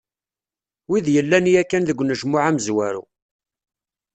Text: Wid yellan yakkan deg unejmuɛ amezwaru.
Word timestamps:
Wid 0.89 1.05
yellan 1.15 1.45
yakkan 1.53 1.83
deg 1.85 1.99
unejmuɛ 2.01 2.39
amezwaru. 2.49 3.03